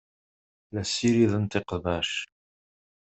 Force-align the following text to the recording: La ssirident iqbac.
La 0.73 0.83
ssirident 0.85 1.57
iqbac. 1.59 2.11